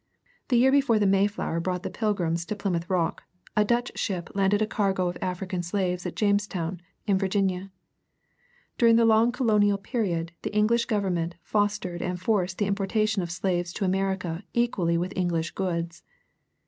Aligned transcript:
The 0.47 0.57
year 0.57 0.71
before 0.71 0.97
the 0.97 1.05
Mayflower 1.05 1.59
brought 1.59 1.83
the 1.83 1.91
Pilgrims 1.91 2.43
to 2.47 2.55
Plymouth 2.55 2.87
Bock, 2.87 3.21
a 3.55 3.63
Dutch 3.63 3.91
ship 3.93 4.31
landed 4.33 4.59
a 4.59 4.65
cargo 4.65 5.07
of 5.07 5.15
African 5.21 5.61
slaves 5.61 6.07
at 6.07 6.15
Jamestown, 6.15 6.81
in 7.05 7.19
Virginia. 7.19 7.69
During 8.79 8.95
the 8.95 9.05
long 9.05 9.31
colonial 9.31 9.77
period 9.77 10.31
the 10.41 10.55
English 10.55 10.85
Government 10.85 11.35
fostered 11.43 12.01
and 12.01 12.19
forced 12.19 12.57
the 12.57 12.65
importation 12.65 13.21
of 13.21 13.29
slaves 13.29 13.71
to 13.73 13.85
America 13.85 14.43
equally 14.55 14.97
with 14.97 15.13
English 15.15 15.51
goods. 15.51 16.01